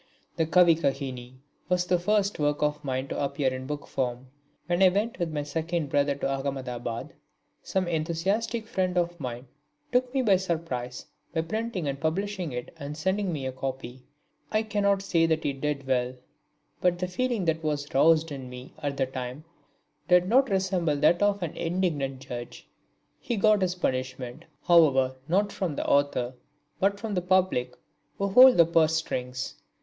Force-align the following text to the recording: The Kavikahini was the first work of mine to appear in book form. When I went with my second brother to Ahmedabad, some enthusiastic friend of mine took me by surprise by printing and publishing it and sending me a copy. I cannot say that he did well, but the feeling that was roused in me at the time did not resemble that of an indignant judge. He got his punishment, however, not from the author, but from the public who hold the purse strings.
The 0.35 0.47
Kavikahini 0.47 1.35
was 1.69 1.85
the 1.85 1.99
first 1.99 2.39
work 2.39 2.63
of 2.63 2.83
mine 2.83 3.07
to 3.09 3.23
appear 3.23 3.53
in 3.53 3.67
book 3.67 3.85
form. 3.85 4.31
When 4.65 4.81
I 4.81 4.89
went 4.89 5.19
with 5.19 5.31
my 5.31 5.43
second 5.43 5.89
brother 5.89 6.15
to 6.15 6.27
Ahmedabad, 6.47 7.13
some 7.61 7.87
enthusiastic 7.87 8.65
friend 8.65 8.97
of 8.97 9.19
mine 9.19 9.45
took 9.91 10.11
me 10.11 10.23
by 10.23 10.37
surprise 10.37 11.05
by 11.35 11.41
printing 11.41 11.87
and 11.87 11.99
publishing 12.01 12.51
it 12.51 12.73
and 12.79 12.97
sending 12.97 13.31
me 13.31 13.45
a 13.45 13.51
copy. 13.51 14.01
I 14.51 14.63
cannot 14.63 15.03
say 15.03 15.27
that 15.27 15.43
he 15.43 15.53
did 15.53 15.85
well, 15.85 16.15
but 16.81 16.97
the 16.97 17.07
feeling 17.07 17.45
that 17.45 17.63
was 17.63 17.93
roused 17.93 18.31
in 18.31 18.49
me 18.49 18.73
at 18.81 18.97
the 18.97 19.05
time 19.05 19.43
did 20.07 20.27
not 20.27 20.49
resemble 20.49 20.95
that 20.95 21.21
of 21.21 21.43
an 21.43 21.55
indignant 21.55 22.21
judge. 22.21 22.67
He 23.19 23.37
got 23.37 23.61
his 23.61 23.75
punishment, 23.75 24.45
however, 24.63 25.15
not 25.27 25.51
from 25.51 25.75
the 25.75 25.85
author, 25.85 26.33
but 26.79 26.99
from 26.99 27.13
the 27.13 27.21
public 27.21 27.75
who 28.17 28.29
hold 28.29 28.57
the 28.57 28.65
purse 28.65 28.95
strings. 28.95 29.57